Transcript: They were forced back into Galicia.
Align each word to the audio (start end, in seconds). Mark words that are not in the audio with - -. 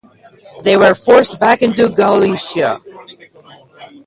They 0.63 0.77
were 0.77 0.95
forced 0.95 1.39
back 1.39 1.61
into 1.61 1.87
Galicia. 1.89 2.79